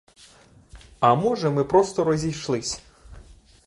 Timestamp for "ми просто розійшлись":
1.49-2.81